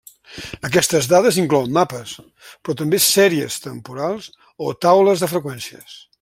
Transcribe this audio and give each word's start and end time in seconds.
Aquestes 0.69 1.09
dades 1.11 1.37
inclouen 1.43 1.75
mapes, 1.75 2.15
però 2.63 2.75
també 2.81 3.01
sèries 3.09 3.59
temporals 3.67 4.31
o 4.69 4.75
taules 4.87 5.27
de 5.27 5.31
freqüències. 5.37 5.97